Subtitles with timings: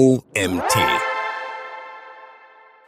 [0.00, 0.78] OMT.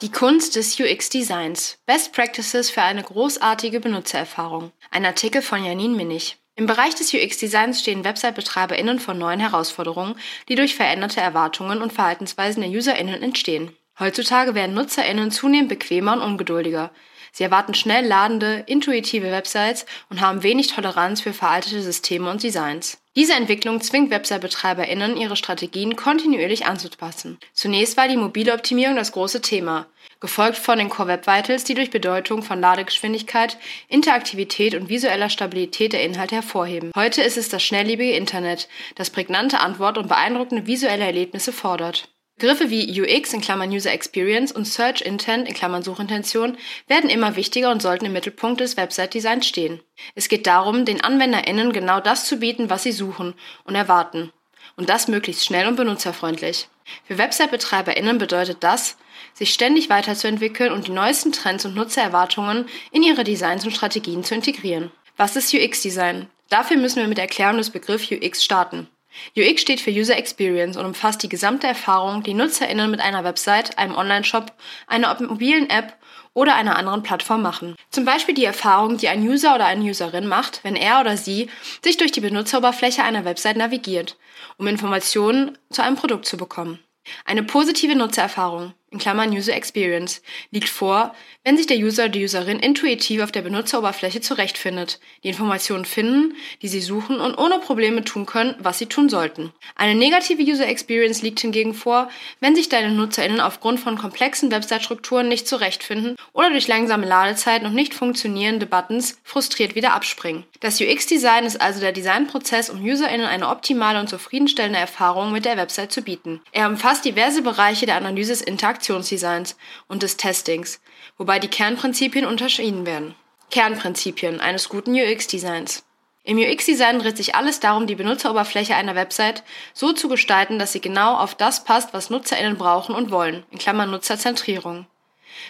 [0.00, 1.76] Die Kunst des UX-Designs.
[1.84, 4.72] Best Practices für eine großartige Benutzererfahrung.
[4.90, 6.38] Ein Artikel von Janine Minnig.
[6.56, 10.14] Im Bereich des UX-Designs stehen Website-BetreiberInnen vor neuen Herausforderungen,
[10.48, 13.76] die durch veränderte Erwartungen und Verhaltensweisen der UserInnen entstehen.
[13.98, 16.92] Heutzutage werden NutzerInnen zunehmend bequemer und ungeduldiger.
[17.32, 22.98] Sie erwarten schnell ladende, intuitive Websites und haben wenig Toleranz für veraltete Systeme und Designs.
[23.14, 27.38] Diese Entwicklung zwingt Website-BetreiberInnen, ihre Strategien kontinuierlich anzupassen.
[27.52, 29.86] Zunächst war die mobile Optimierung das große Thema,
[30.20, 35.92] gefolgt von den Core Web Vitals, die durch Bedeutung von Ladegeschwindigkeit, Interaktivität und visueller Stabilität
[35.92, 36.90] der Inhalte hervorheben.
[36.96, 42.08] Heute ist es das schnelllebige Internet, das prägnante Antwort und beeindruckende visuelle Erlebnisse fordert.
[42.42, 47.36] Begriffe wie UX in Klammern User Experience und Search Intent in Klammern Suchintention werden immer
[47.36, 49.80] wichtiger und sollten im Mittelpunkt des Website-Designs stehen.
[50.16, 54.32] Es geht darum, den AnwenderInnen genau das zu bieten, was sie suchen und erwarten.
[54.74, 56.66] Und das möglichst schnell und benutzerfreundlich.
[57.04, 58.96] Für Website-BetreiberInnen bedeutet das,
[59.34, 64.34] sich ständig weiterzuentwickeln und die neuesten Trends und Nutzererwartungen in ihre Designs und Strategien zu
[64.34, 64.90] integrieren.
[65.16, 66.26] Was ist UX-Design?
[66.48, 68.88] Dafür müssen wir mit der Erklärung des Begriffs UX starten.
[69.36, 73.78] UX steht für User Experience und umfasst die gesamte Erfahrung, die NutzerInnen mit einer Website,
[73.78, 74.52] einem Online-Shop,
[74.86, 75.96] einer mobilen App
[76.34, 77.76] oder einer anderen Plattform machen.
[77.90, 81.50] Zum Beispiel die Erfahrung, die ein User oder eine Userin macht, wenn er oder sie
[81.84, 84.16] sich durch die Benutzeroberfläche einer Website navigiert,
[84.56, 86.78] um Informationen zu einem Produkt zu bekommen.
[87.24, 92.24] Eine positive Nutzererfahrung in Klammern User Experience liegt vor, wenn sich der User oder die
[92.24, 98.04] Userin intuitiv auf der Benutzeroberfläche zurechtfindet, die Informationen finden, die sie suchen und ohne Probleme
[98.04, 99.52] tun können, was sie tun sollten.
[99.74, 105.28] Eine negative User Experience liegt hingegen vor, wenn sich deine NutzerInnen aufgrund von komplexen Website-Strukturen
[105.28, 110.44] nicht zurechtfinden oder durch langsame Ladezeiten und nicht funktionierende Buttons frustriert wieder abspringen.
[110.60, 115.56] Das UX-Design ist also der Designprozess, um UserInnen eine optimale und zufriedenstellende Erfahrung mit der
[115.56, 116.40] Website zu bieten.
[116.52, 118.42] Er umfasst diverse Bereiche der Analyse des
[118.82, 120.80] Interaktionsdesigns und des Testings,
[121.16, 123.14] wobei die Kernprinzipien unterschieden werden.
[123.50, 125.84] Kernprinzipien eines guten UX-Designs.
[126.24, 129.42] Im UX-Design dreht sich alles darum, die Benutzeroberfläche einer Website
[129.72, 133.58] so zu gestalten, dass sie genau auf das passt, was NutzerInnen brauchen und wollen, in
[133.58, 134.86] Klammern Nutzerzentrierung.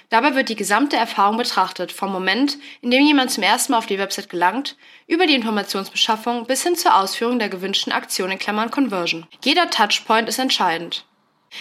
[0.09, 3.87] Dabei wird die gesamte Erfahrung betrachtet, vom Moment, in dem jemand zum ersten Mal auf
[3.87, 4.77] die Website gelangt,
[5.07, 9.27] über die Informationsbeschaffung bis hin zur Ausführung der gewünschten Aktion in Klammern Conversion.
[9.45, 11.05] Jeder Touchpoint ist entscheidend.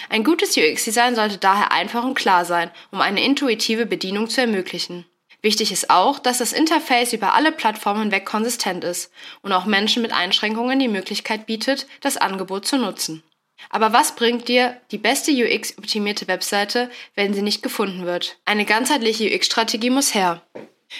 [0.09, 5.05] Ein gutes UX-Design sollte daher einfach und klar sein, um eine intuitive Bedienung zu ermöglichen.
[5.41, 10.01] Wichtig ist auch, dass das Interface über alle Plattformen hinweg konsistent ist und auch Menschen
[10.03, 13.23] mit Einschränkungen die Möglichkeit bietet, das Angebot zu nutzen.
[13.69, 18.37] Aber was bringt dir die beste UX-optimierte Webseite, wenn sie nicht gefunden wird?
[18.45, 20.41] Eine ganzheitliche UX-Strategie muss her.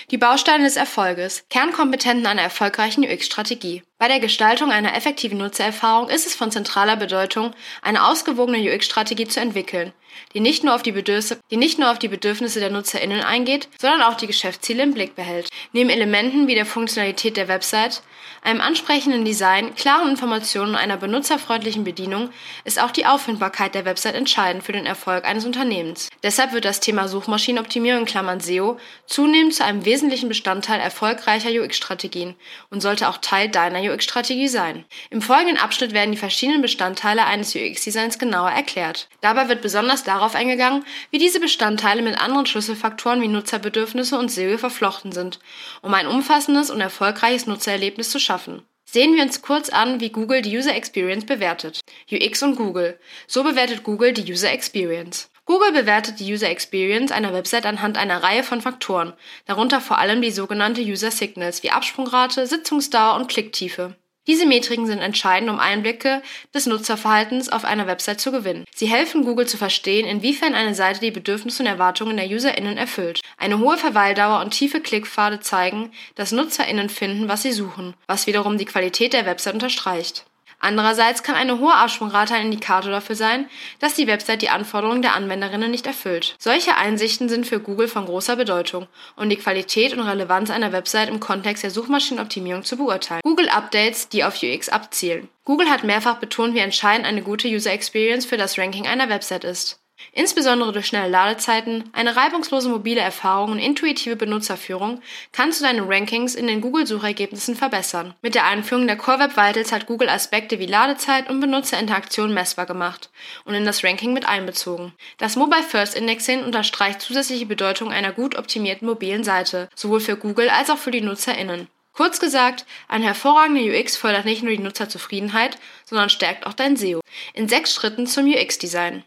[0.10, 1.46] Die Bausteine des Erfolges.
[1.50, 3.84] Kernkompetenten einer erfolgreichen UX-Strategie.
[3.98, 9.40] Bei der Gestaltung einer effektiven Nutzererfahrung ist es von zentraler Bedeutung, eine ausgewogene UX-Strategie zu
[9.40, 9.94] entwickeln,
[10.34, 13.68] die nicht, nur auf die, Bedürfnisse, die nicht nur auf die Bedürfnisse der NutzerInnen eingeht,
[13.80, 15.50] sondern auch die Geschäftsziele im Blick behält.
[15.74, 18.02] Neben Elementen wie der Funktionalität der Website,
[18.44, 22.32] einem ansprechenden Design, klaren Informationen und einer benutzerfreundlichen Bedienung
[22.64, 26.10] ist auch die Auffindbarkeit der Website entscheidend für den Erfolg eines Unternehmens.
[26.24, 32.36] Deshalb wird das Thema Suchmaschinenoptimierung in Klammern SEO zunehmend zu einem wesentlichen Bestandteil erfolgreicher UX-Strategien
[32.72, 34.86] und sollte auch Teil deiner UX-Strategie sein.
[35.12, 39.08] Im folgenden Abschnitt werden die verschiedenen Bestandteile eines UX-Designs genauer erklärt.
[39.22, 44.58] Dabei wird besonders darauf eingegangen, wie diese Bestandteile mit anderen Schlüsselfaktoren wie Nutzerbedürfnisse und SEO
[44.58, 45.40] verflochten sind,
[45.82, 48.64] um ein umfassendes und erfolgreiches Nutzererlebnis zu schaffen.
[48.86, 51.80] Sehen wir uns kurz an, wie Google die User Experience bewertet.
[52.12, 53.00] UX und Google.
[53.26, 55.30] So bewertet Google die User Experience.
[55.46, 59.14] Google bewertet die User Experience einer Website anhand einer Reihe von Faktoren,
[59.46, 63.96] darunter vor allem die sogenannte User Signals wie Absprungrate, Sitzungsdauer und Klicktiefe.
[64.28, 66.22] Diese Metriken sind entscheidend, um Einblicke
[66.54, 68.66] des Nutzerverhaltens auf einer Website zu gewinnen.
[68.76, 73.22] Sie helfen Google zu verstehen, inwiefern eine Seite die Bedürfnisse und Erwartungen der UserInnen erfüllt.
[73.38, 78.60] Eine hohe Verweildauer und tiefe Klickpfade zeigen, dass NutzerInnen finden, was sie suchen, was wiederum
[78.60, 80.26] die Qualität der Website unterstreicht.
[80.62, 83.50] Andererseits kann eine hohe Absprungrate ein Indikator dafür sein,
[83.80, 86.36] dass die Website die Anforderungen der Anwenderinnen nicht erfüllt.
[86.40, 91.10] Solche Einsichten sind für Google von großer Bedeutung, um die Qualität und Relevanz einer Website
[91.10, 93.22] im Kontext der Suchmaschinenoptimierung zu beurteilen.
[93.24, 95.28] Google Updates, die auf UX abzielen.
[95.44, 99.44] Google hat mehrfach betont, wie entscheidend eine gute User Experience für das Ranking einer Website
[99.44, 99.81] ist.
[100.14, 105.02] Insbesondere durch schnelle Ladezeiten, eine reibungslose mobile Erfahrung und intuitive Benutzerführung
[105.32, 108.14] kannst du deine Rankings in den Google-Suchergebnissen verbessern.
[108.22, 112.66] Mit der Einführung der Core Web Vitals hat Google Aspekte wie Ladezeit und Benutzerinteraktion messbar
[112.66, 113.10] gemacht
[113.46, 114.94] und in das Ranking mit einbezogen.
[115.18, 120.50] Das Mobile First Indexing unterstreicht zusätzliche Bedeutung einer gut optimierten mobilen Seite, sowohl für Google
[120.50, 121.68] als auch für die NutzerInnen.
[121.94, 127.02] Kurz gesagt, ein hervorragender UX fördert nicht nur die Nutzerzufriedenheit, sondern stärkt auch dein SEO.
[127.34, 129.04] In sechs Schritten zum UX-Design.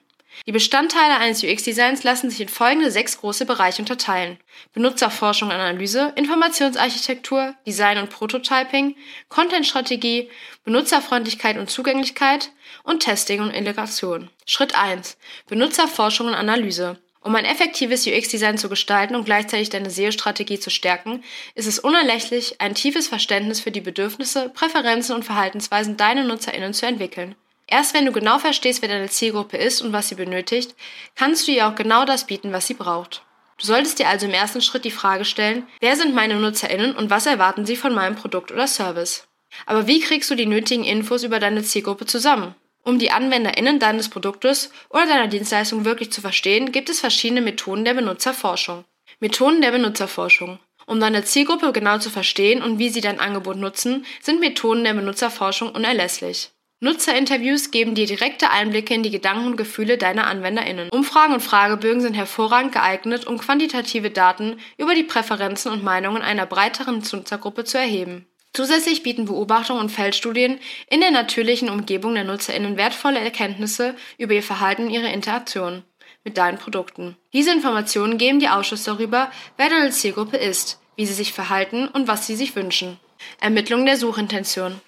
[0.47, 4.39] Die Bestandteile eines UX-Designs lassen sich in folgende sechs große Bereiche unterteilen.
[4.73, 8.97] Benutzerforschung und Analyse, Informationsarchitektur, Design und Prototyping,
[9.29, 10.29] Contentstrategie,
[10.65, 12.51] Benutzerfreundlichkeit und Zugänglichkeit
[12.83, 14.31] und Testing und Integration.
[14.47, 15.17] Schritt 1.
[15.47, 16.99] Benutzerforschung und Analyse.
[17.25, 22.61] Um ein effektives UX-Design zu gestalten und gleichzeitig deine SEO-Strategie zu stärken, ist es unerlässlich,
[22.61, 27.35] ein tiefes Verständnis für die Bedürfnisse, Präferenzen und Verhaltensweisen deiner NutzerInnen zu entwickeln.
[27.67, 30.75] Erst wenn du genau verstehst, wer deine Zielgruppe ist und was sie benötigt,
[31.15, 33.23] kannst du ihr auch genau das bieten, was sie braucht.
[33.59, 37.11] Du solltest dir also im ersten Schritt die Frage stellen, wer sind meine NutzerInnen und
[37.11, 39.27] was erwarten sie von meinem Produkt oder Service?
[39.67, 42.55] Aber wie kriegst du die nötigen Infos über deine Zielgruppe zusammen?
[42.83, 47.85] Um die AnwenderInnen deines Produktes oder deiner Dienstleistung wirklich zu verstehen, gibt es verschiedene Methoden
[47.85, 48.85] der Benutzerforschung.
[49.21, 50.59] Methoden der Benutzerforschung.
[50.87, 54.93] Um deine Zielgruppe genau zu verstehen und wie sie dein Angebot nutzen, sind Methoden der
[54.93, 56.51] Benutzerforschung unerlässlich.
[56.85, 60.91] Nutzerinterviews geben dir direkte Einblicke in die Gedanken und Gefühle deiner AnwenderInnen.
[60.91, 66.45] Umfragen und Fragebögen sind hervorragend geeignet, um quantitative Daten über die Präferenzen und Meinungen einer
[66.45, 68.27] breiteren Nutzergruppe zu erheben.
[68.53, 70.59] Zusätzlich bieten Beobachtungen und Feldstudien
[70.91, 75.85] in der natürlichen Umgebung der NutzerInnen wertvolle Erkenntnisse über ihr Verhalten und ihre Interaktion
[76.23, 77.17] mit deinen Produkten.
[77.33, 82.09] Diese Informationen geben dir Ausschuss darüber, wer deine Zielgruppe ist, wie sie sich verhalten und
[82.09, 83.01] was sie sich wünschen.
[83.41, 84.83] Ermittlung der Suchintention.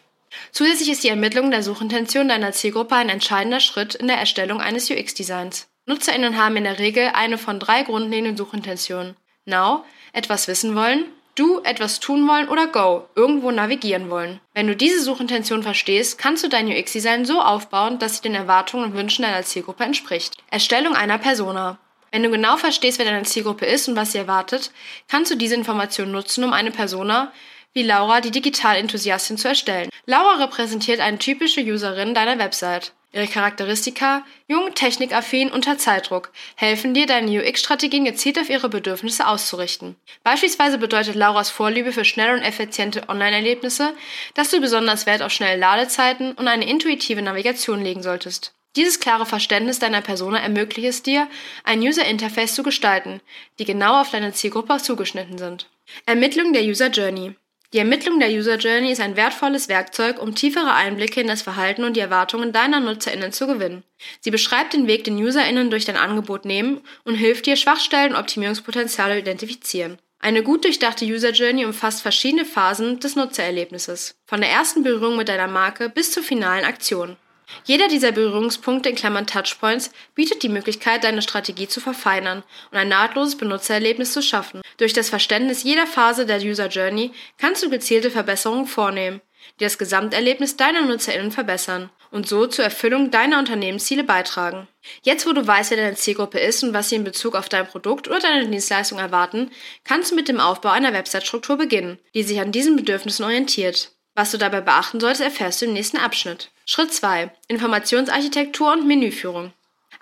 [0.53, 4.91] Zusätzlich ist die Ermittlung der Suchintention deiner Zielgruppe ein entscheidender Schritt in der Erstellung eines
[4.91, 5.69] UX-Designs.
[5.87, 9.17] NutzerInnen haben in der Regel eine von drei grundlegenden Suchintentionen.
[9.45, 11.05] Now, etwas wissen wollen,
[11.37, 14.41] Du etwas tun wollen oder Go, irgendwo navigieren wollen.
[14.55, 18.85] Wenn du diese Suchintention verstehst, kannst du dein UX-Design so aufbauen, dass sie den Erwartungen
[18.85, 20.39] und Wünschen deiner Zielgruppe entspricht.
[20.51, 21.79] Erstellung einer Persona.
[22.11, 24.71] Wenn du genau verstehst, wer deine Zielgruppe ist und was sie erwartet,
[25.09, 27.33] kannst du diese Information nutzen, um eine Persona
[27.77, 29.91] wie Laura, die Digital-Enthusiastin, zu erstellen.
[30.07, 32.93] Laura repräsentiert eine typische Userin deiner Website.
[33.13, 39.97] Ihre Charakteristika, jung, technikaffin, unter Zeitdruck, helfen dir, deine UX-Strategien gezielt auf ihre Bedürfnisse auszurichten.
[40.25, 43.93] Beispielsweise bedeutet Lauras Vorliebe für schnelle und effiziente Online-Erlebnisse,
[44.33, 48.55] dass du besonders Wert auf schnelle Ladezeiten und eine intuitive Navigation legen solltest.
[48.75, 51.29] Dieses klare Verständnis deiner Persona ermöglicht es dir,
[51.65, 53.21] ein User-Interface zu gestalten,
[53.59, 55.69] die genau auf deine Zielgruppe zugeschnitten sind.
[56.07, 57.35] Ermittlung der User Journey.
[57.73, 61.85] Die Ermittlung der User Journey ist ein wertvolles Werkzeug, um tiefere Einblicke in das Verhalten
[61.85, 63.83] und die Erwartungen deiner NutzerInnen zu gewinnen.
[64.21, 68.21] Sie beschreibt den Weg, den UserInnen durch dein Angebot nehmen und hilft dir, Schwachstellen und
[68.21, 69.99] Optimierungspotenziale identifizieren.
[70.21, 75.29] Eine gut durchdachte User Journey umfasst verschiedene Phasen des Nutzererlebnisses, von der ersten Berührung mit
[75.29, 77.17] deiner Marke bis zur finalen Aktion.
[77.65, 82.89] Jeder dieser Berührungspunkte in Klammern Touchpoints bietet die Möglichkeit, deine Strategie zu verfeinern und ein
[82.89, 84.63] nahtloses Benutzererlebnis zu schaffen.
[84.79, 89.21] Durch das Verständnis jeder Phase der User Journey kannst du gezielte Verbesserungen vornehmen,
[89.59, 94.69] die das Gesamterlebnis deiner NutzerInnen verbessern und so zur Erfüllung deiner Unternehmensziele beitragen.
[95.03, 97.67] Jetzt, wo du weißt, wer deine Zielgruppe ist und was sie in Bezug auf dein
[97.67, 99.51] Produkt oder deine Dienstleistung erwarten,
[99.85, 103.93] kannst du mit dem Aufbau einer Website-Struktur beginnen, die sich an diesen Bedürfnissen orientiert.
[104.15, 106.51] Was du dabei beachten solltest, erfährst du im nächsten Abschnitt.
[106.69, 107.31] Schritt 2.
[107.47, 109.53] Informationsarchitektur und Menüführung.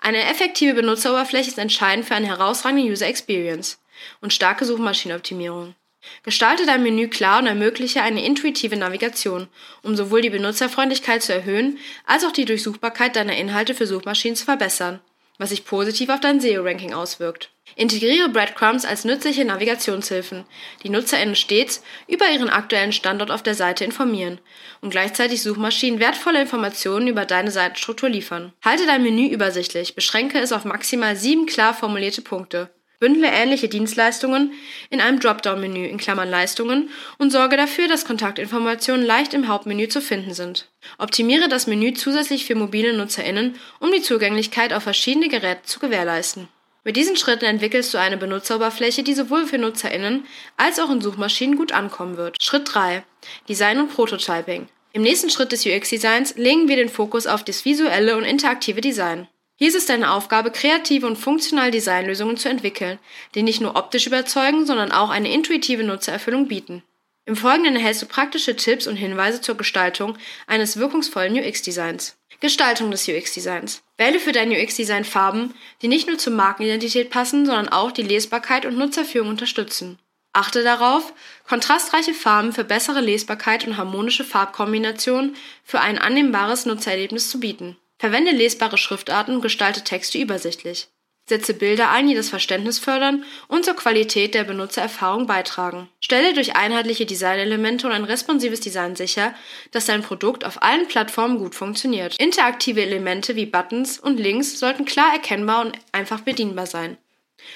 [0.01, 3.79] Eine effektive Benutzeroberfläche ist entscheidend für eine herausragende User Experience
[4.19, 5.75] und starke Suchmaschinenoptimierung.
[6.23, 9.47] Gestalte dein Menü klar und ermögliche eine intuitive Navigation,
[9.83, 11.77] um sowohl die Benutzerfreundlichkeit zu erhöhen,
[12.07, 15.01] als auch die Durchsuchbarkeit deiner Inhalte für Suchmaschinen zu verbessern
[15.37, 17.49] was sich positiv auf dein SEO-Ranking auswirkt.
[17.75, 20.45] Integriere Breadcrumbs als nützliche Navigationshilfen,
[20.83, 24.39] die NutzerInnen stets über ihren aktuellen Standort auf der Seite informieren
[24.81, 28.53] und gleichzeitig Suchmaschinen wertvolle Informationen über deine Seitenstruktur liefern.
[28.63, 32.69] Halte dein Menü übersichtlich, beschränke es auf maximal sieben klar formulierte Punkte
[33.05, 34.53] Bündle ähnliche Dienstleistungen
[34.89, 40.01] in einem Dropdown-Menü in Klammern Leistungen und sorge dafür, dass Kontaktinformationen leicht im Hauptmenü zu
[40.01, 40.67] finden sind.
[40.97, 46.47] Optimiere das Menü zusätzlich für mobile NutzerInnen, um die Zugänglichkeit auf verschiedene Geräte zu gewährleisten.
[46.83, 50.25] Mit diesen Schritten entwickelst du eine Benutzeroberfläche, die sowohl für NutzerInnen
[50.57, 52.41] als auch in Suchmaschinen gut ankommen wird.
[52.41, 53.03] Schritt 3.
[53.47, 54.67] Design und Prototyping.
[54.93, 59.27] Im nächsten Schritt des UX-Designs legen wir den Fokus auf das visuelle und interaktive Design.
[59.57, 62.99] Hier ist es deine Aufgabe, kreative und funktionale Designlösungen zu entwickeln,
[63.35, 66.83] die nicht nur optisch überzeugen, sondern auch eine intuitive Nutzererfüllung bieten.
[67.25, 72.17] Im Folgenden erhältst du praktische Tipps und Hinweise zur Gestaltung eines wirkungsvollen UX-Designs.
[72.41, 73.81] Gestaltung des UX-Designs.
[73.97, 78.65] Wähle für dein UX-Design Farben, die nicht nur zur Markenidentität passen, sondern auch die Lesbarkeit
[78.65, 79.97] und Nutzerführung unterstützen.
[80.33, 81.13] Achte darauf,
[81.47, 87.77] kontrastreiche Farben für bessere Lesbarkeit und harmonische Farbkombinationen für ein annehmbares Nutzererlebnis zu bieten.
[88.05, 90.89] Verwende lesbare Schriftarten und gestalte Texte übersichtlich.
[91.27, 95.89] Setze Bilder ein, die das Verständnis fördern und zur Qualität der Benutzererfahrung beitragen.
[95.99, 99.33] Stelle durch einheitliche Designelemente und ein responsives Design sicher,
[99.71, 102.15] dass dein Produkt auf allen Plattformen gut funktioniert.
[102.19, 106.99] Interaktive Elemente wie Buttons und Links sollten klar erkennbar und einfach bedienbar sein.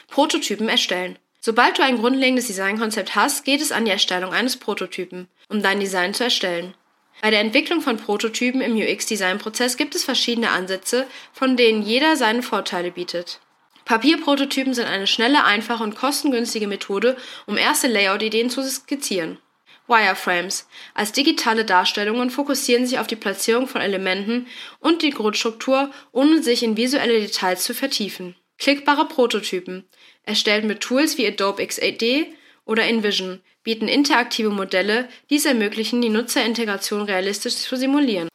[0.08, 1.20] Prototypen erstellen.
[1.42, 5.80] Sobald du ein grundlegendes Designkonzept hast, geht es an die Erstellung eines Prototypen, um dein
[5.80, 6.74] Design zu erstellen.
[7.22, 12.44] Bei der Entwicklung von Prototypen im UX-Design-Prozess gibt es verschiedene Ansätze, von denen jeder seine
[12.44, 13.40] Vorteile bietet.
[13.86, 19.40] Papierprototypen sind eine schnelle, einfache und kostengünstige Methode, um erste Layout-Ideen zu skizzieren.
[19.88, 24.48] Wireframes als digitale Darstellungen fokussieren sich auf die Platzierung von Elementen
[24.80, 28.36] und die Grundstruktur, ohne sich in visuelle Details zu vertiefen.
[28.60, 29.88] Klickbare Prototypen,
[30.24, 32.28] erstellt mit Tools wie Adobe XD
[32.66, 38.30] oder InVision, bieten interaktive Modelle, die es ermöglichen, die Nutzerintegration realistisch zu simulieren.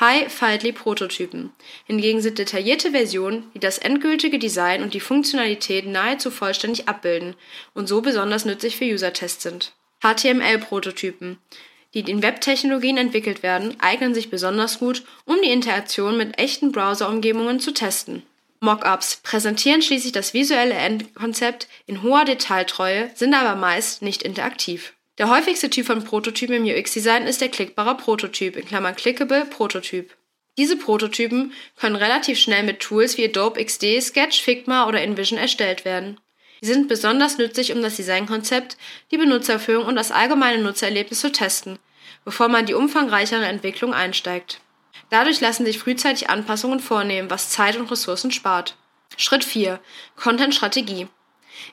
[0.00, 1.50] High-Fidelity-Prototypen
[1.86, 7.34] hingegen sind detaillierte Versionen, die das endgültige Design und die Funktionalität nahezu vollständig abbilden
[7.74, 9.72] und so besonders nützlich für User-Tests sind.
[10.02, 11.38] HTML-Prototypen,
[11.94, 17.58] die in Webtechnologien entwickelt werden, eignen sich besonders gut, um die Interaktion mit echten Browser-Umgebungen
[17.58, 18.22] zu testen.
[18.60, 24.94] Mockups präsentieren schließlich das visuelle Endkonzept in hoher Detailtreue, sind aber meist nicht interaktiv.
[25.18, 28.54] Der häufigste Typ von Prototypen im UX-Design ist der klickbare Prototyp
[28.96, 30.14] (Clickable Prototyp).
[30.56, 35.84] Diese Prototypen können relativ schnell mit Tools wie Adobe XD, Sketch, Figma oder InVision erstellt
[35.84, 36.20] werden.
[36.60, 38.76] Sie sind besonders nützlich, um das Designkonzept,
[39.12, 41.78] die Benutzerführung und das allgemeine Nutzererlebnis zu testen,
[42.24, 44.60] bevor man in die umfangreichere Entwicklung einsteigt.
[45.10, 48.76] Dadurch lassen sich frühzeitig Anpassungen vornehmen, was Zeit und Ressourcen spart.
[49.16, 49.80] Schritt 4:
[50.16, 51.08] Content-Strategie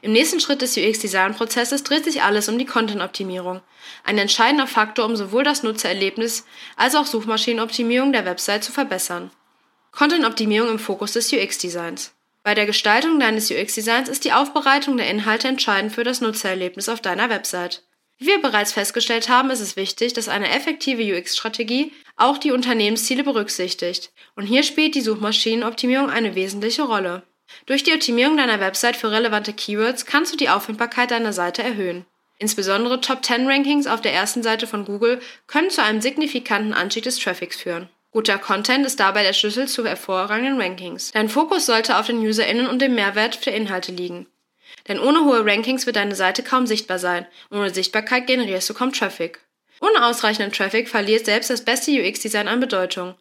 [0.02, 3.62] im nächsten Schritt des UX-Design-Prozesses dreht sich alles um die Content-Optimierung,
[4.04, 9.32] ein entscheidender Faktor, um sowohl das Nutzererlebnis als auch Suchmaschinenoptimierung der Website zu verbessern.
[9.92, 12.14] Content-Optimierung im Fokus des UX-Designs.
[12.44, 17.02] Bei der Gestaltung deines UX-Designs ist die Aufbereitung der Inhalte entscheidend für das Nutzererlebnis auf
[17.02, 17.84] deiner Website.
[18.18, 23.24] Wie wir bereits festgestellt haben, ist es wichtig, dass eine effektive UX-Strategie auch die Unternehmensziele
[23.24, 24.12] berücksichtigt.
[24.36, 27.24] Und hier spielt die Suchmaschinenoptimierung eine wesentliche Rolle.
[27.66, 32.06] Durch die Optimierung deiner Website für relevante Keywords kannst du die Auffindbarkeit deiner Seite erhöhen.
[32.38, 37.58] Insbesondere Top-10-Rankings auf der ersten Seite von Google können zu einem signifikanten Anstieg des Traffics
[37.58, 37.90] führen.
[38.12, 41.12] Guter Content ist dabei der Schlüssel zu hervorragenden Rankings.
[41.12, 44.28] Dein Fokus sollte auf den UserInnen und dem Mehrwert der Inhalte liegen.
[44.88, 48.74] Denn ohne hohe Rankings wird deine Seite kaum sichtbar sein und ohne Sichtbarkeit generierst du
[48.74, 49.40] kaum Traffic.
[49.82, 53.16] Ohne ausreichenden Traffic verliert selbst das beste UX-Design an Bedeutung.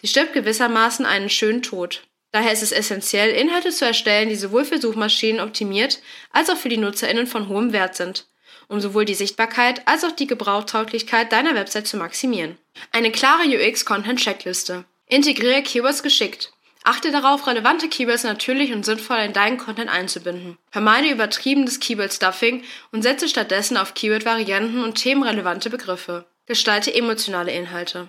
[0.00, 2.02] Sie stirbt gewissermaßen einen schönen Tod.
[2.32, 6.00] Daher ist es essentiell, Inhalte zu erstellen, die sowohl für Suchmaschinen optimiert
[6.32, 8.26] als auch für die NutzerInnen von hohem Wert sind,
[8.68, 12.56] um sowohl die Sichtbarkeit als auch die Gebrauchtauglichkeit deiner Website zu maximieren.
[12.92, 14.84] Eine klare UX-Content-Checkliste.
[15.06, 16.52] Integriere Keywords geschickt.
[16.82, 20.56] Achte darauf, relevante Keywords natürlich und sinnvoll in deinen Content einzubinden.
[20.70, 26.24] Vermeide übertriebenes Keyword-Stuffing und setze stattdessen auf Keyword-Varianten und themenrelevante Begriffe.
[26.46, 28.08] Gestalte emotionale Inhalte.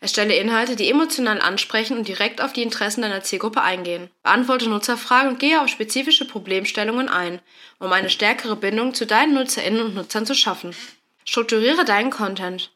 [0.00, 4.10] Erstelle Inhalte, die emotional ansprechen und direkt auf die Interessen deiner Zielgruppe eingehen.
[4.22, 7.40] Beantworte Nutzerfragen und gehe auf spezifische Problemstellungen ein,
[7.78, 10.74] um eine stärkere Bindung zu deinen Nutzerinnen und Nutzern zu schaffen.
[11.26, 12.70] Strukturiere deinen Content.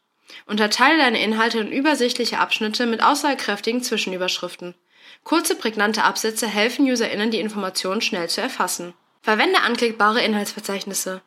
[0.45, 4.75] Unterteile deine Inhalte in übersichtliche Abschnitte mit aussagekräftigen Zwischenüberschriften.
[5.23, 8.93] Kurze, prägnante Absätze helfen UserInnen, die Informationen schnell zu erfassen.
[9.21, 11.21] Verwende anklickbare Inhaltsverzeichnisse.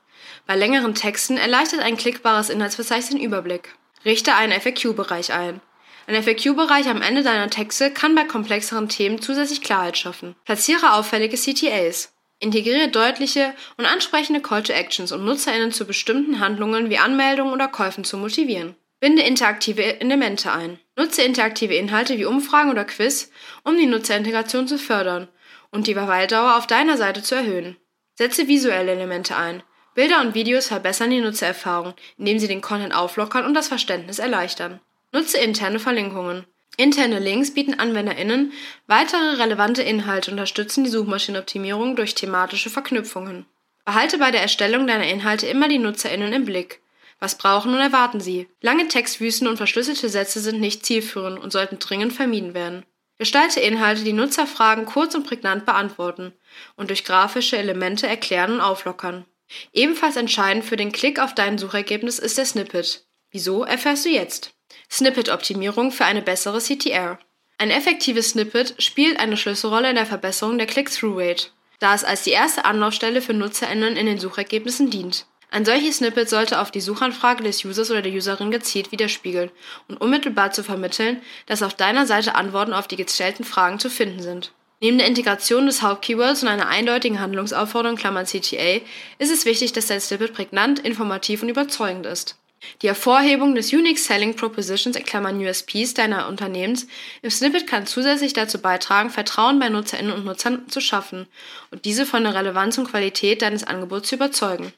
[0.47, 3.75] Bei längeren Texten erleichtert ein klickbares Inhaltsverzeichnis den Überblick.
[4.05, 5.61] Richte einen FAQ-Bereich ein.
[6.07, 10.35] Ein FAQ-Bereich am Ende deiner Texte kann bei komplexeren Themen zusätzlich Klarheit schaffen.
[10.45, 12.13] Platziere auffällige CTAs.
[12.41, 17.69] Integriere deutliche und ansprechende Call to Actions, um NutzerInnen zu bestimmten Handlungen wie Anmeldungen oder
[17.69, 18.77] Käufen zu motivieren.
[19.05, 20.79] Binde interaktive Elemente ein.
[20.97, 23.31] Nutze interaktive Inhalte wie Umfragen oder Quiz,
[23.63, 25.29] um die Nutzerintegration zu fördern
[25.71, 27.77] und die Verweildauer auf deiner Seite zu erhöhen.
[28.15, 29.63] Setze visuelle Elemente ein.
[29.95, 34.81] Bilder und Videos verbessern die Nutzererfahrung, indem sie den Content auflockern und das Verständnis erleichtern.
[35.13, 36.47] Nutze interne Verlinkungen.
[36.79, 38.55] Interne Links bieten AnwenderInnen
[38.87, 43.45] weitere relevante Inhalte und unterstützen die Suchmaschinenoptimierung durch thematische Verknüpfungen.
[43.85, 46.81] Behalte bei der Erstellung deiner Inhalte immer die NutzerInnen im Blick.
[47.21, 48.49] Was brauchen und erwarten sie?
[48.61, 52.85] Lange Textwüsten und verschlüsselte Sätze sind nicht zielführend und sollten dringend vermieden werden.
[53.19, 56.33] Gestalte Inhalte, die Nutzerfragen kurz und prägnant beantworten
[56.77, 59.25] und durch grafische Elemente erklären und auflockern.
[59.73, 63.07] Ebenfalls entscheidend für den Klick auf dein Suchergebnis ist der Snippet.
[63.31, 64.55] Wieso erfährst du jetzt?
[64.91, 67.19] Snippet-Optimierung für eine bessere CTR.
[67.59, 72.31] Ein effektives Snippet spielt eine Schlüsselrolle in der Verbesserung der Click-Through-Rate, da es als die
[72.31, 75.27] erste Anlaufstelle für NutzerInnen in den Suchergebnissen dient.
[75.55, 79.53] Ein solches Snippet sollte auf die Suchanfrage des Users oder der Userin gezielt widerspiegeln
[79.87, 84.21] und unmittelbar zu vermitteln, dass auf deiner Seite Antworten auf die gestellten Fragen zu finden
[84.21, 84.51] sind.
[84.81, 88.81] Neben der Integration des Hauptkeywords und einer eindeutigen Handlungsaufforderung (CTA)
[89.21, 92.37] ist es wichtig, dass dein Snippet prägnant, informativ und überzeugend ist.
[92.83, 96.89] Die Hervorhebung des Unique Selling Propositions (USPs) deiner Unternehmens
[97.23, 101.29] im Snippet kann zusätzlich dazu beitragen, Vertrauen bei Nutzerinnen und Nutzern zu schaffen
[101.71, 104.73] und diese von der Relevanz und Qualität deines Angebots zu überzeugen.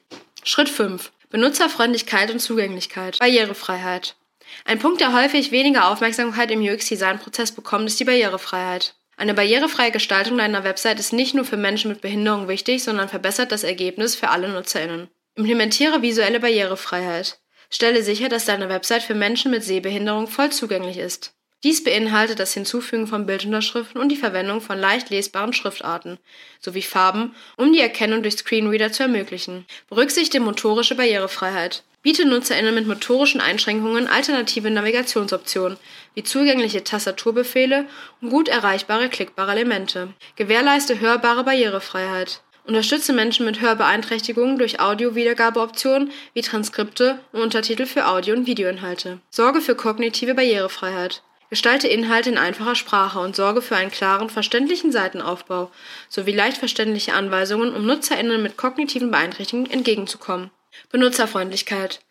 [0.47, 4.15] Schritt 5: Benutzerfreundlichkeit und Zugänglichkeit (Barrierefreiheit)
[4.63, 8.95] Ein Punkt, der häufig weniger Aufmerksamkeit im UX-Design-Prozess bekommt, ist die Barrierefreiheit.
[9.17, 13.51] Eine barrierefreie Gestaltung deiner Website ist nicht nur für Menschen mit Behinderung wichtig, sondern verbessert
[13.51, 15.09] das Ergebnis für alle NutzerInnen.
[15.35, 17.41] Implementiere visuelle Barrierefreiheit.
[17.69, 21.33] Stelle sicher, dass deine Website für Menschen mit Sehbehinderung voll zugänglich ist.
[21.63, 26.19] Dies beinhaltet das Hinzufügen von Bildunterschriften und die Verwendung von leicht lesbaren Schriftarten
[26.59, 29.65] sowie Farben, um die Erkennung durch Screenreader zu ermöglichen.
[29.89, 31.83] Berücksichtige motorische Barrierefreiheit.
[32.03, 35.77] Biete NutzerInnen mit motorischen Einschränkungen alternative Navigationsoptionen,
[36.13, 37.87] wie zugängliche Tastaturbefehle
[38.21, 40.13] und gut erreichbare klickbare Elemente.
[40.35, 42.41] Gewährleiste hörbare Barrierefreiheit.
[42.65, 49.19] Unterstütze Menschen mit Hörbeeinträchtigungen durch Audio-Wiedergabeoptionen wie Transkripte und Untertitel für Audio- und Videoinhalte.
[49.29, 51.23] Sorge für kognitive Barrierefreiheit.
[51.49, 55.71] Gestalte Inhalte in einfacher Sprache und sorge für einen klaren, verständlichen Seitenaufbau
[56.09, 60.51] sowie leicht verständliche Anweisungen, um NutzerInnen mit kognitiven Beeinträchtigungen entgegenzukommen.
[60.91, 62.01] Benutzerfreundlichkeit.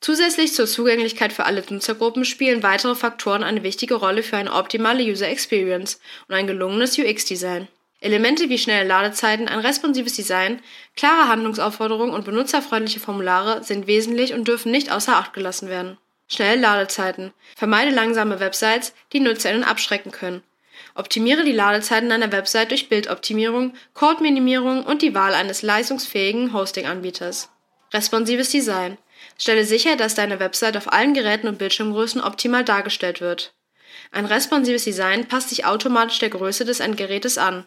[0.00, 5.02] Zusätzlich zur Zugänglichkeit für alle Nutzergruppen spielen weitere Faktoren eine wichtige Rolle für eine optimale
[5.02, 7.66] User Experience und ein gelungenes UX-Design.
[8.00, 10.62] Elemente wie schnelle Ladezeiten, ein responsives Design,
[10.94, 15.98] klare Handlungsaufforderungen und benutzerfreundliche Formulare sind wesentlich und dürfen nicht außer Acht gelassen werden.
[16.28, 17.32] Schnelle Ladezeiten.
[17.56, 20.42] Vermeide langsame Websites, die NutzerInnen abschrecken können.
[20.94, 27.50] Optimiere die Ladezeiten deiner Website durch Bildoptimierung, Code-Minimierung und die Wahl eines leistungsfähigen Hosting-Anbieters.
[27.92, 28.98] Responsives Design.
[29.38, 33.54] Stelle sicher, dass deine Website auf allen Geräten und Bildschirmgrößen optimal dargestellt wird.
[34.10, 37.64] Ein responsives Design passt sich automatisch der Größe des Endgerätes an,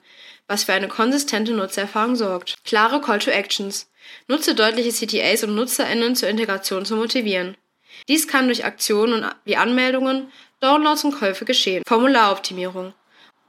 [0.47, 2.57] was für eine konsistente Nutzererfahrung sorgt.
[2.63, 3.89] Klare Call to Actions.
[4.27, 7.55] Nutze deutliche CTAs, um NutzerInnen zur Integration zu motivieren.
[8.07, 11.83] Dies kann durch Aktionen wie Anmeldungen, Downloads und Käufe geschehen.
[11.87, 12.93] Formularoptimierung.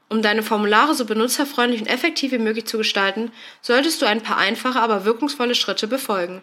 [0.08, 3.32] Um deine Formulare so benutzerfreundlich und effektiv wie möglich zu gestalten,
[3.62, 6.42] solltest du ein paar einfache, aber wirkungsvolle Schritte befolgen.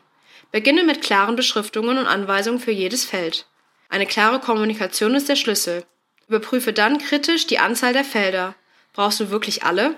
[0.52, 3.46] Beginne mit klaren Beschriftungen und Anweisungen für jedes Feld.
[3.90, 5.84] Eine klare Kommunikation ist der Schlüssel.
[6.28, 8.56] Überprüfe dann kritisch die Anzahl der Felder.
[8.94, 9.96] Brauchst du wirklich alle?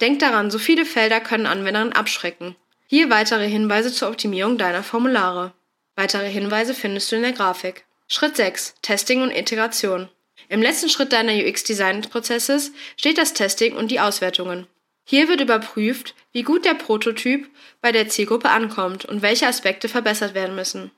[0.00, 2.56] Denk daran, so viele Felder können Anwenderinnen abschrecken.
[2.88, 5.52] Hier weitere Hinweise zur Optimierung deiner Formulare.
[5.96, 7.84] Weitere Hinweise findest du in der Grafik.
[8.08, 8.74] Schritt 6.
[8.82, 10.08] Testing und Integration.
[10.48, 14.66] Im letzten Schritt deiner UX-Design-Prozesses steht das Testing und die Auswertungen.
[15.04, 17.48] Hier wird überprüft, wie gut der Prototyp
[17.80, 20.90] bei der Zielgruppe ankommt und welche Aspekte verbessert werden müssen.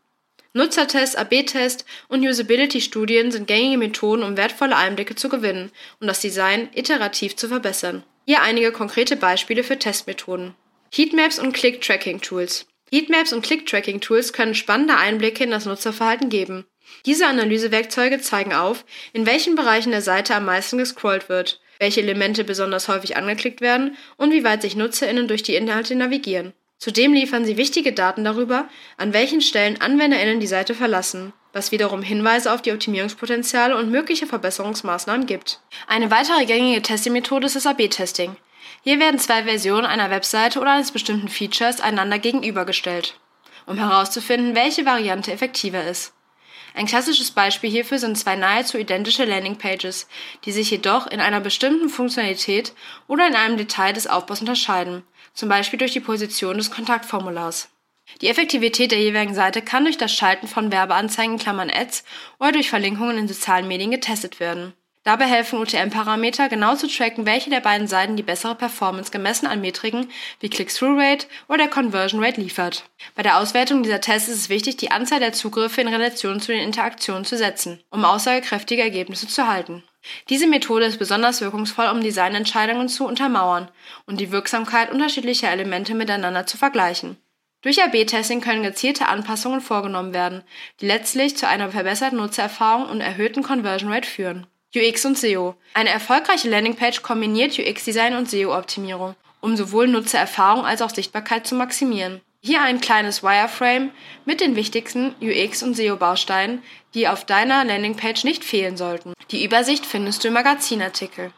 [0.52, 6.70] Nutzertests, AB-Test und Usability-Studien sind gängige Methoden, um wertvolle Einblicke zu gewinnen und das Design
[6.74, 8.04] iterativ zu verbessern.
[8.24, 10.54] Hier einige konkrete Beispiele für Testmethoden.
[10.90, 12.66] Heatmaps und Click-Tracking-Tools.
[12.92, 16.66] Heatmaps und Click-Tracking-Tools können spannende Einblicke in das Nutzerverhalten geben.
[17.04, 22.44] Diese Analysewerkzeuge zeigen auf, in welchen Bereichen der Seite am meisten gescrollt wird, welche Elemente
[22.44, 26.52] besonders häufig angeklickt werden und wie weit sich NutzerInnen durch die Inhalte navigieren.
[26.78, 28.68] Zudem liefern sie wichtige Daten darüber,
[28.98, 34.26] an welchen Stellen AnwenderInnen die Seite verlassen, was wiederum Hinweise auf die Optimierungspotenziale und mögliche
[34.26, 35.60] Verbesserungsmaßnahmen gibt.
[35.86, 38.36] Eine weitere gängige Testing-Methode ist das AB-Testing.
[38.88, 43.18] Hier werden zwei Versionen einer Webseite oder eines bestimmten Features einander gegenübergestellt,
[43.66, 46.14] um herauszufinden, welche Variante effektiver ist.
[46.72, 50.06] Ein klassisches Beispiel hierfür sind zwei nahezu identische Landingpages,
[50.44, 52.74] die sich jedoch in einer bestimmten Funktionalität
[53.08, 55.02] oder in einem Detail des Aufbaus unterscheiden,
[55.34, 57.70] zum Beispiel durch die Position des Kontaktformulars.
[58.20, 62.04] Die Effektivität der jeweiligen Seite kann durch das Schalten von Werbeanzeigen Klammern Ads
[62.38, 64.74] oder durch Verlinkungen in sozialen Medien getestet werden.
[65.06, 69.60] Dabei helfen UTM-Parameter genau zu tracken, welche der beiden Seiten die bessere Performance gemessen an
[69.60, 72.90] Metriken wie Click-Through-Rate oder der Conversion Rate liefert.
[73.14, 76.50] Bei der Auswertung dieser Tests ist es wichtig, die Anzahl der Zugriffe in Relation zu
[76.50, 79.84] den Interaktionen zu setzen, um aussagekräftige Ergebnisse zu erhalten.
[80.28, 83.68] Diese Methode ist besonders wirkungsvoll, um Designentscheidungen zu untermauern
[84.06, 87.16] und die Wirksamkeit unterschiedlicher Elemente miteinander zu vergleichen.
[87.62, 90.42] Durch AB-Testing können gezielte Anpassungen vorgenommen werden,
[90.80, 94.48] die letztlich zu einer verbesserten Nutzererfahrung und erhöhten Conversion Rate führen.
[94.74, 95.54] UX und SEO.
[95.74, 102.20] Eine erfolgreiche Landingpage kombiniert UX-Design und SEO-Optimierung, um sowohl Nutzererfahrung als auch Sichtbarkeit zu maximieren.
[102.42, 103.90] Hier ein kleines Wireframe
[104.24, 106.62] mit den wichtigsten UX- und SEO-Bausteinen,
[106.94, 109.14] die auf deiner Landingpage nicht fehlen sollten.
[109.30, 111.32] Die Übersicht findest du im Magazinartikel.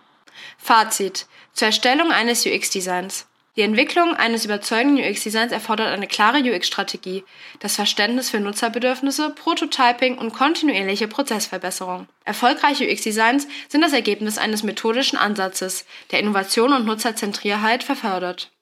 [0.59, 3.28] Fazit zur Erstellung eines UX-Designs.
[3.59, 7.25] Die Entwicklung eines überzeugenden UX-Designs erfordert eine klare UX-Strategie,
[7.59, 12.07] das Verständnis für Nutzerbedürfnisse, Prototyping und kontinuierliche Prozessverbesserung.
[12.25, 18.53] Erfolgreiche UX-Designs sind das Ergebnis eines methodischen Ansatzes, der Innovation und Nutzerzentrierheit verfördert.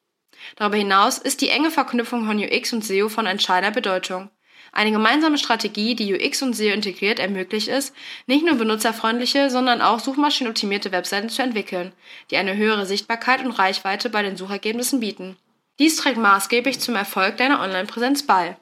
[0.54, 4.30] Darüber hinaus ist die enge Verknüpfung von UX und SEO von entscheidender Bedeutung.
[4.76, 7.94] Eine gemeinsame Strategie, die UX und SEO integriert, ermöglicht es,
[8.26, 11.94] nicht nur benutzerfreundliche, sondern auch suchmaschinenoptimierte Webseiten zu entwickeln,
[12.30, 15.38] die eine höhere Sichtbarkeit und Reichweite bei den Suchergebnissen bieten.
[15.78, 18.58] Dies trägt maßgeblich zum Erfolg deiner Online-Präsenz bei.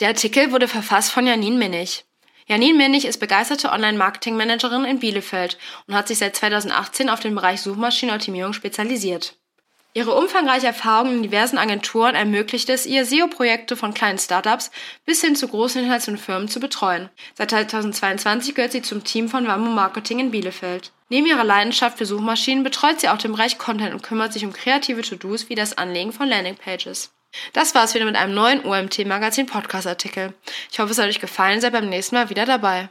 [0.00, 2.06] Der Artikel wurde verfasst von Janine Minnig.
[2.48, 7.60] Janine Minnig ist begeisterte Online-Marketing-Managerin in Bielefeld und hat sich seit 2018 auf den Bereich
[7.60, 9.36] Suchmaschinenoptimierung spezialisiert.
[9.94, 14.70] Ihre umfangreiche Erfahrung in diversen Agenturen ermöglicht es ihr, SEO-Projekte von kleinen Startups
[15.04, 17.10] bis hin zu großen internationalen Firmen zu betreuen.
[17.34, 20.92] Seit 2022 gehört sie zum Team von Wammo Marketing in Bielefeld.
[21.10, 24.54] Neben ihrer Leidenschaft für Suchmaschinen betreut sie auch den Bereich Content und kümmert sich um
[24.54, 27.12] kreative To-Dos wie das Anlegen von Landingpages.
[27.52, 30.32] Das war's wieder mit einem neuen OMT Magazin Podcast Artikel.
[30.70, 32.88] Ich hoffe, es hat euch gefallen, seid beim nächsten Mal wieder dabei.